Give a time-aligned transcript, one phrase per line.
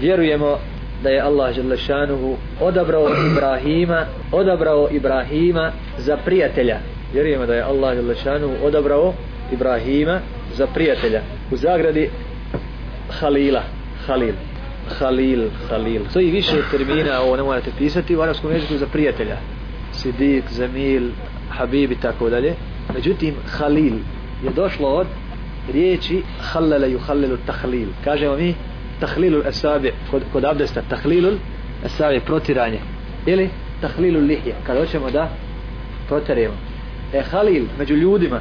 [0.00, 0.58] vjerujemo
[1.02, 6.78] da je Allah Želešanuhu odabrao Ibrahima odabrao Ibrahima za prijatelja.
[7.12, 9.14] Vjerujemo da je Allah Želešanuhu odabrao
[9.52, 10.20] Ibrahima
[10.54, 11.20] za prijatelja.
[11.52, 12.10] U zagradi
[13.20, 13.62] Halila
[14.06, 14.34] Halil
[14.88, 16.02] Halil, Halil.
[16.12, 19.36] To i više termina ovo ne morate pisati u arabskom jeziku za prijatelja.
[19.92, 21.10] Sidik, Zamil,
[21.50, 22.54] Habib i tako dalje.
[22.94, 23.94] Međutim Halil
[24.44, 25.06] je došlo od
[25.72, 27.88] riječi halala yuhallilu tahlil.
[28.04, 28.54] Kažemo mi
[29.00, 31.36] tahlilul asabi kod, kod abdesta tahlilul
[31.84, 32.78] asabi protiranje.
[33.26, 33.50] Ili
[33.80, 35.28] tahlilul lihje kada hoćemo da
[36.08, 36.54] proteremo.
[37.12, 38.40] E halil među ljudima.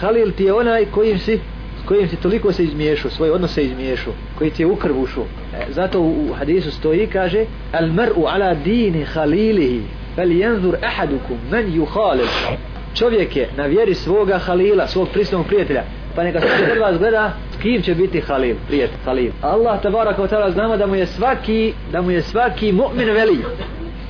[0.00, 1.40] Halil ti je onaj kojim si
[1.86, 5.24] kojim si toliko se izmiješao, svoje odnose se izmiješao, koji ti je u ušao.
[5.54, 9.82] E, zato u, u hadisu stoji kaže al mar'u ala dini halilihi
[10.14, 12.26] fel jenzur ahadukum man yukhalil.
[12.94, 15.82] Čovjek je na vjeri svoga halila, svog prisnog prijatelja,
[16.14, 17.32] pa neka se prva zgleda
[17.66, 19.32] kim će biti halil, prijatelj, halil.
[19.42, 23.38] Allah tabaraka wa ta'ala znamo da mu je svaki, da mu je svaki mu'min veli.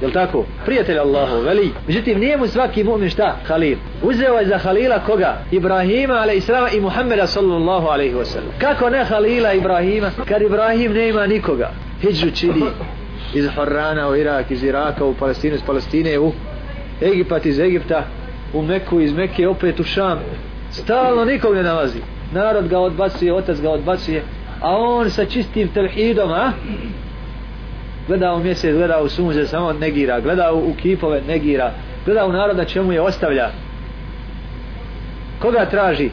[0.00, 0.44] Jel tako?
[0.64, 1.70] Prijatelj Allahu, veli.
[1.86, 3.36] Međutim, nije mu svaki mu'min šta?
[3.46, 3.78] Halil.
[4.02, 5.38] Uzeo je za Halila koga?
[5.52, 8.52] Ibrahima, alaihissalama i Muhammeda sallallahu alaihi wasallam.
[8.60, 10.10] Kako ne Halila Ibrahima?
[10.28, 11.70] Kad Ibrahim nema nikoga.
[12.00, 12.62] Hidžu čini
[13.34, 16.32] iz Harrana u Irak, iz Iraka u Palestinu, iz Palestine u
[17.00, 18.04] Egipat, iz Egipta,
[18.54, 20.18] u Meku, iz Meke, opet u Šam.
[20.70, 22.15] Stalno nikog ne nalazi.
[22.32, 24.22] Narod ga odbacuje, otac ga odbacuje,
[24.60, 26.52] a on sa čistim tevhidom, a?
[28.08, 31.72] Gleda u mjesec, gleda u sunce, samo negira, gleda u, u kipove, negira,
[32.04, 33.50] gleda u naroda čemu je ostavlja.
[35.40, 36.10] Koga traži?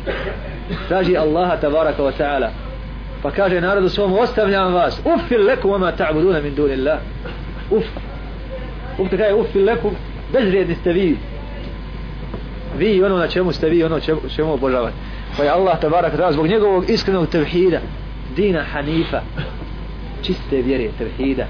[0.88, 2.50] Traži Allaha tabaraka wa ta'ala.
[3.22, 5.02] Pa kaže narodu svom, ostavljam vas.
[5.06, 7.00] Uffil lekum vama ta'buduna min dunillah.
[7.72, 7.88] Uff.
[9.00, 9.96] Uff te kaže, uffil lekum,
[10.34, 11.18] bezvrijedni ste vi
[12.78, 14.96] vi i ono na čemu ste vi ono čemu, čemu obožavate
[15.38, 17.80] pa je Allah tabarak ta'ala zbog njegovog iskrenog tevhida
[18.36, 19.22] dina hanifa
[20.22, 21.46] čiste vjere tevhida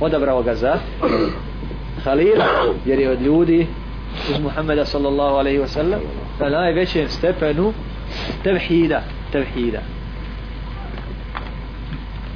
[0.00, 0.78] odabrao ga za
[2.04, 2.44] halila
[2.84, 3.66] jer je od ljudi
[4.30, 6.00] uz Muhammeda sallallahu alaihi wa sallam
[6.40, 7.72] na najvećem stepenu
[8.42, 9.80] tevhida tevhida.